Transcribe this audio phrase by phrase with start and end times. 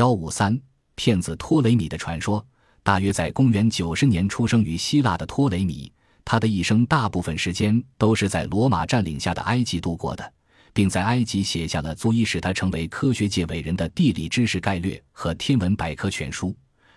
[0.00, 0.58] 幺五三
[0.94, 2.42] 骗子托雷米的传说，
[2.82, 5.92] 大约在公元九十年出生于希腊的托雷米，
[6.24, 10.32] 他的一生大部分时间都是在罗马占领下的埃及度过的，
[10.72, 16.48] 并在埃及写下了足以使他成为科学界伟人的《地理知识概略》和《天文百科全书》。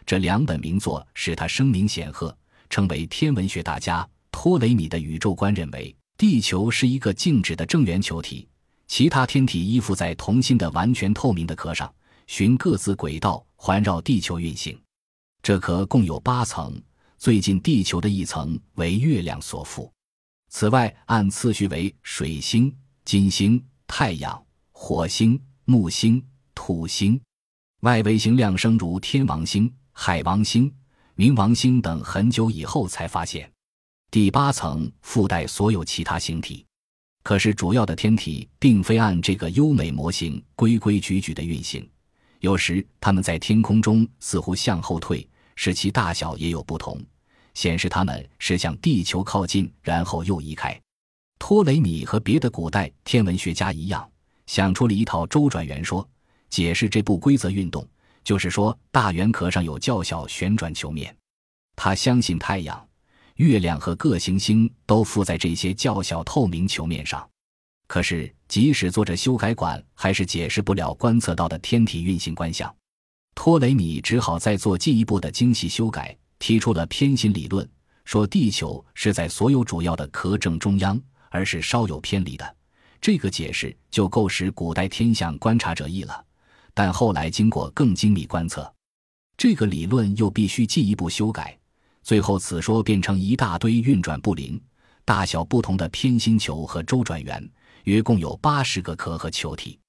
[0.05, 2.33] 这两本名作使他声名显赫，
[2.70, 4.07] 成为天文学大家。
[4.31, 8.47] 托雷米的宇宙观认为，地球是一个静止的正圆球体，
[8.88, 11.93] 其他天体依附在同心的完全透明的壳上。
[12.27, 14.79] 循各自轨道环绕地球运行，
[15.41, 16.81] 这壳共有八层，
[17.17, 19.89] 最近地球的一层为月亮所覆。
[20.49, 22.75] 此外，按次序为水星、
[23.05, 27.20] 金星、太阳、火星、木星、土星。
[27.81, 30.73] 外围星亮生如天王星、海王星、
[31.17, 33.51] 冥王星等，很久以后才发现。
[34.09, 36.65] 第八层附带所有其他星体，
[37.23, 41.85] 可是主要的天体并非按这个优美模型规规矩矩的运行。
[42.43, 45.25] 有时，它们在天空中似乎向后退，
[45.55, 47.01] 使其大小也有不同，
[47.54, 50.77] 显示它们是向地球靠近，然后又移开。
[51.40, 54.05] 托雷米和别的古代天文学家一样，
[54.45, 56.05] 想出了一套周转圆说，
[56.49, 57.87] 解释这不规则运动，
[58.26, 61.15] 就是说大圆壳上有较小旋转球面。
[61.77, 62.85] 他相信太阳、
[63.35, 67.25] 月亮和各行星都附在这些较小透明球面上。
[67.94, 72.75] 可是，即使做着修改管，还是解释不了观测到的天体运行观象。
[73.36, 77.69] 托雷米只好再做进一步的精细修改，提出了偏心理论，
[78.03, 81.00] 说地球是在所有主要的壳正中央，
[81.30, 82.56] 而是稍有偏离的。
[83.00, 86.25] 这个解释就够使古代天象观察者意了。
[86.74, 88.74] 但后来经过更精密观测，
[89.38, 91.56] 这个理论又必须进一步修改，
[92.02, 94.59] 最后此说变成一大堆运转不灵、
[95.06, 97.47] 大小不同的偏心球和周转圆。
[97.84, 99.79] 约共有八十个壳和球体。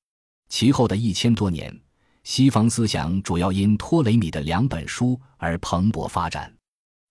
[0.48, 1.74] 其后的一千多年，
[2.22, 6.52] 西方思想主要因托雷米的两本书而蓬勃发展。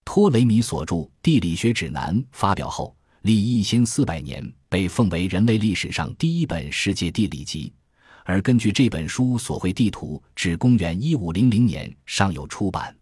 [0.05, 7.71] 托雷米所著《地理学指南》发表后，历一千四百年，被奉为人类历史上第一本世界地理集。
[8.25, 12.95] 而根据这本书所绘地图，至公元一五零零年尚有出版。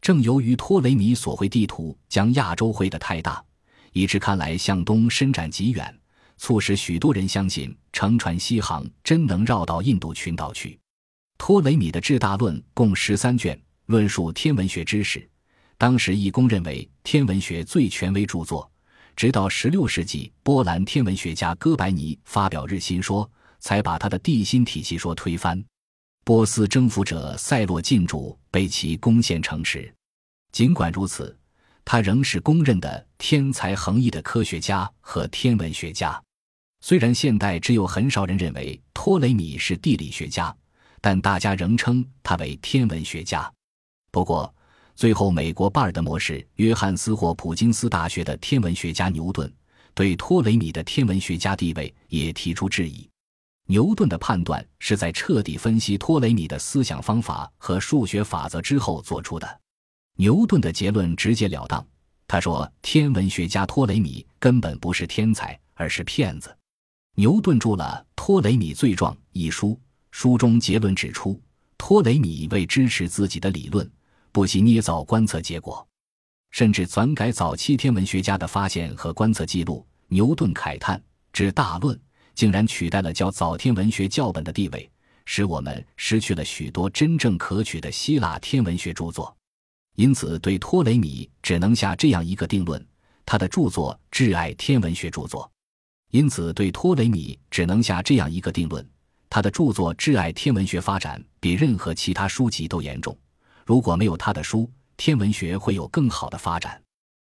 [0.00, 3.44] 正由于托雷米所绘地图将亚洲绘得太大，
[3.92, 5.96] 以致看来向东伸展极远。
[6.38, 10.78] 促使许多人相信乘船西航真能绕到印度群岛去。
[11.38, 15.28] 托雷米的《智大论》共十三卷，论述天文学知识，
[15.76, 18.70] 当时亦公认为天文学最权威著作。
[19.14, 23.30] 直到十六世纪，波兰天文学家哥白尼发表日心说，
[23.60, 25.62] 才把他的地心体系说推翻。
[26.24, 29.90] 波斯征服者塞洛进驻，被其攻陷城池。
[30.52, 31.34] 尽管如此，
[31.84, 36.22] 他仍是公认的天才横溢的科学家和天文学家。
[36.88, 40.56] 虽然现代只有很少人认为托雷米是地理学家，
[41.00, 43.52] 但大家仍称他为天文学家。
[44.12, 44.54] 不过，
[44.94, 49.52] 最后美国巴尔的摩市约翰斯霍普金斯大学的天文学家牛顿
[49.94, 53.10] 对托雷米的天文学家地位也提出质疑。
[53.66, 59.60] 牛顿的判断是在彻底分析托雷米的思想方法和数学法则之后做出的。
[60.18, 61.84] 牛顿的结论直截了当，
[62.28, 66.56] 他说：“天文学家托雷米根本不是天才，而是骗子。”
[67.18, 71.40] 牛顿著了《托雷米罪状》一书，书中结论指出，
[71.78, 73.90] 托雷米为支持自己的理论，
[74.32, 75.88] 不惜捏造观测结果，
[76.50, 79.86] 甚至篡改早期天文学家的发现和观测记录。
[80.08, 81.98] 牛顿慨叹：“之大论
[82.34, 84.90] 竟然取代了较早天文学教本的地位，
[85.24, 89.34] 使我们失去了许多真正可取的希腊天文学著作。”
[89.96, 92.86] 因此，对托雷米只能下这样一个定论：
[93.24, 95.50] 他的著作挚爱天文学著作。
[96.10, 98.86] 因此，对托雷米只能下这样一个定论：
[99.28, 103.16] 他的著作挚爱天文学发展比任何其他书籍都严重。
[103.64, 106.80] 如果没有他的书，天文学会有更好的发展。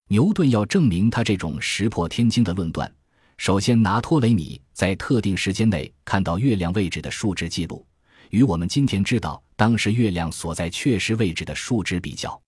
[0.08, 2.92] 牛顿要证明他这种石破天惊的论断，
[3.38, 7.86] 首先拿托雷米在特定时间内看到月亮位置的数值记录，
[8.30, 12.38] 与我们今天知道当时月亮所在确实位置的数值比较。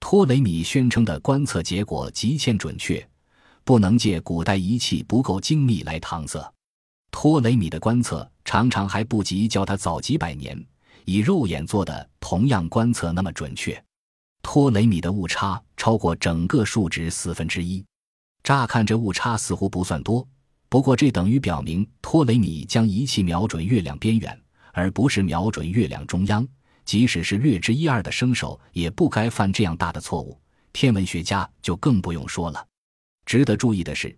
[0.00, 3.06] 托雷米宣称的观测结果极欠准确。
[3.64, 6.52] 不能借古代仪器不够精密来搪塞，
[7.10, 10.62] 托雷米的观测常常还不及叫他早几百年
[11.06, 13.82] 以肉眼做的同样观测那么准确。
[14.42, 17.82] 托雷米的误差超过整个数值四分之一，
[18.42, 20.28] 乍看这误差似乎不算多，
[20.68, 24.38] 不过这等于表明托雷米将仪器瞄准月亮边缘，
[24.74, 26.46] 而不是瞄准月亮中央。
[26.84, 30.38] 即使是略知一二的生手，也不该犯这样大的错误。
[30.74, 32.62] 天文学家就更不用说了。
[33.24, 34.16] 值得注意的是，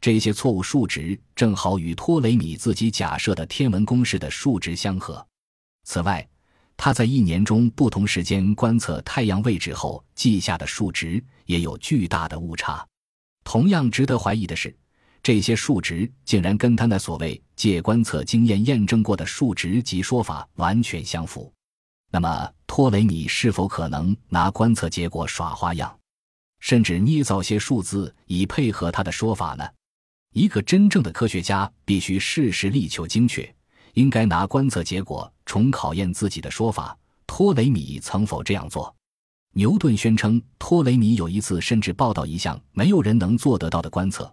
[0.00, 5.26] 这些错误数值正好与托雷米自己假设的天文公式的数值相合。
[5.84, 6.26] 此外，
[6.76, 12.86] 他在一年中不同时间观测太阳位置后记下的数值也有巨大的误差。
[13.42, 14.76] 同样值得怀疑的是，
[15.22, 21.52] 这些数值竟然跟他那所谓借观测经验验证过的数值及说法完全相符。
[22.10, 25.97] 那么，托雷米是否可能拿观测结果耍花样，
[26.60, 29.68] 甚至捏造些数字以配合他的说法呢？
[30.34, 33.54] 一个真正的科学家必须事事力求精确。
[33.94, 36.96] 应该拿观测结果重考验自己的说法，
[37.26, 38.94] 托雷米曾否这样做？
[39.54, 44.32] 牛顿宣称托雷米有一次甚至报道一项没有人能做得到的观测，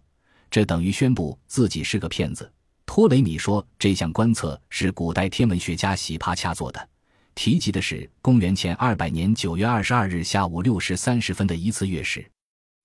[0.52, 2.52] 这等于宣布自己是个骗子。
[2.86, 6.90] 托雷米说这项观测是古代天文学家喜帕恰做的，
[7.36, 12.26] 提及的是公元前二百年九月二十二日下午六时三十分的一次月食。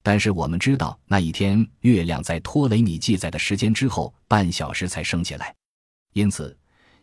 [0.02, 5.54] 但是我们知道那一天月亮在托雷米记载的时间之后半小时才升起来，
[6.12, 6.56] 因此。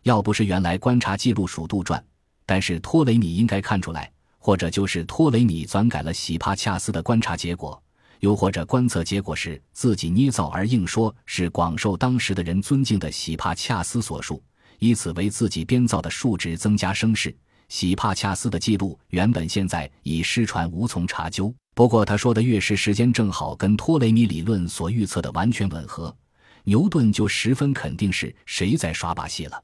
[0.04, 2.00] 要不是原来观察记录属杜撰，
[2.46, 7.82] 但是托雷米应该看出来，或者就是托雷米篡改了喜帕恰斯的观察结果，
[8.20, 14.40] 又或者观测结果是自己捏造而硬说是广受当时的人尊敬的喜帕恰斯所述，
[14.78, 17.34] 以此为自己编造的数值增加声势。
[17.68, 21.54] 喜帕恰斯的记录原本现在已失传，无从查究。
[21.74, 26.16] 不过他说的月食时间正好跟托雷米理论所预测的完全吻合，
[26.64, 29.62] 牛顿就十分肯定是谁在耍把戏了。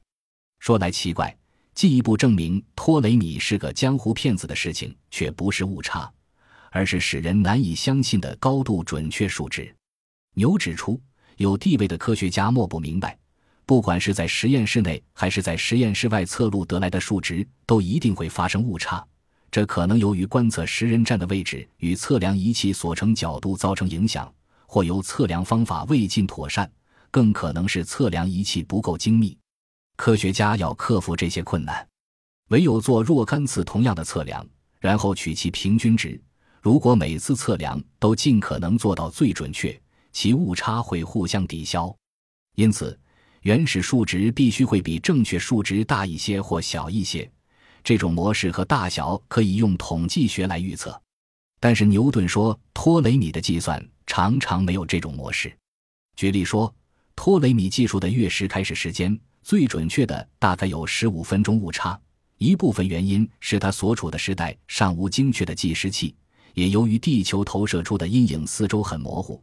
[0.59, 1.35] 说来奇怪，
[1.73, 6.09] 进一步证明托雷米是个江湖骗子的事情，却不是误差，
[6.69, 9.75] 而是使人难以相信的高度准确数值。
[10.35, 11.01] 牛指出，
[11.37, 13.17] 有地位的科学家莫不明白，
[13.65, 19.05] 不管是在实验室内还是在实验室外测录得来的数值，都一定会发生误差。
[19.49, 24.31] 这可能由于观测时人站的位置与测量仪器所成角度造成影响，
[24.67, 26.69] 或由测量方法未尽妥善，
[27.09, 29.37] 更可能是测量仪器不够精密。
[29.95, 31.87] 科学家要克服这些困难，
[32.49, 34.45] 唯有做若干次同样的测量，
[34.79, 36.21] 然后取其平均值。
[36.61, 39.79] 如果每次测量都尽可能做到最准确，
[40.11, 41.95] 其误差会互相抵消。
[42.55, 42.99] 因此，
[43.45, 47.29] 原始数值必须会比正确数值大一些或小一些。
[47.83, 50.99] 这种模式和大小可以用统计学来预测，
[51.59, 55.55] 但是牛顿说托雷米的计算常常没有这种模式。
[56.15, 56.73] 举例说，
[57.15, 59.15] 托雷米计数的月食开始时间。
[59.43, 62.01] 最准确的大概有十五分钟误差，
[62.39, 66.15] 一部分原因是他所处的时代尚无精确的计时器，
[66.55, 69.39] 也由于地球投射出的阴影四周很模糊，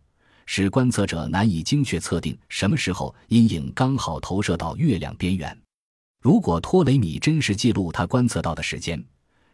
[0.46, 5.56] 使观测者难以精确测定什么时候阴影刚好投射到月亮边缘。
[6.20, 9.02] 如果托雷米真实记录他观测到的时间，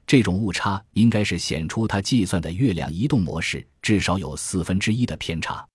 [0.06, 5.67] 这种误差应该是显出他计算的月亮移动模式至少有四分之一的偏差，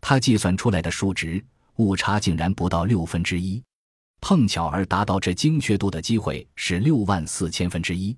[0.00, 1.44] 他计算出来的数值
[1.76, 3.62] 误差竟然不到六分之一。
[4.20, 8.16] 碰巧而达到这精确度的机会是六万四千分之一。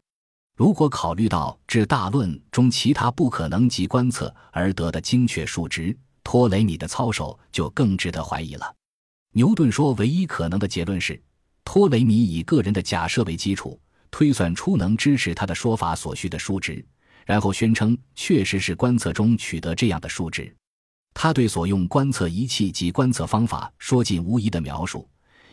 [0.57, 5.97] 如果考虑到至大论中其他不可能及观测而得的精确数值，
[6.27, 8.75] 托雷米的操守就更值得怀疑了。
[9.33, 11.23] 牛顿说，唯一可能的结论是，
[11.65, 13.81] 托雷米以个人的假设为基础，
[14.11, 16.85] 推算出能支持他的说法所需的数值，
[17.25, 20.53] 然后宣称确实是观测中取得这样的数值。
[21.15, 25.09] 他对所用观测仪器及观测方法说尽无疑的描述。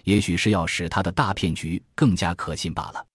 [0.05, 3.05] 也许是要使他的大骗局更加可信罢了。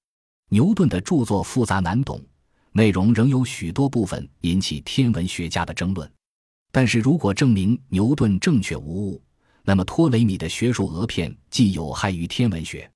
[0.49, 2.25] 牛顿的著作复杂难懂，
[2.71, 6.09] 内容仍有许多部分引起天文学家的争论。
[6.71, 9.23] 但是如果证明牛顿正确无误，
[9.65, 12.91] 那么托雷米的学术讹骗既有害于天文学，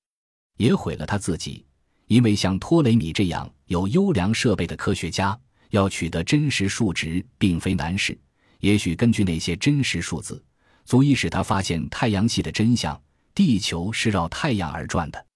[0.56, 1.64] 也毁了他自己。
[2.06, 5.38] 因为像托雷米这样有优良设备的科学家，
[5.70, 8.18] 要取得真实数值并非难事。
[8.60, 10.42] 也许根据那些真实数字，
[10.84, 13.00] 足以使他发现太阳系的真相。
[13.34, 15.26] 地球是绕太阳而转的。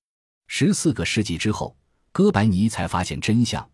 [0.48, 1.74] 十四个世纪之后，
[2.12, 3.66] 哥白尼才发现真相。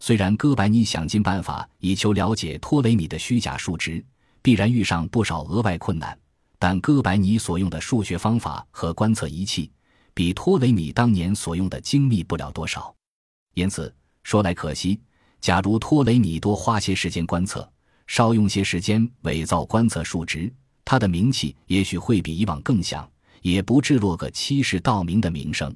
[0.00, 4.02] 虽然哥白尼想尽办法以求了解托雷米的虚假数值，
[4.42, 6.18] 必然遇上不少额外困难，
[6.58, 9.70] 但哥白尼所用的数学方法和观测仪器，
[10.14, 12.92] 比托雷米当年所用的精密不了多少。
[13.54, 14.98] 因此说来可惜，
[15.40, 17.70] 假如托雷米多花些时间观测，
[18.06, 20.52] 少用些时间伪造观测数值，
[20.84, 23.08] 他的名气也许会比以往更响。
[23.42, 25.74] 也不至落个欺世盗名的名声。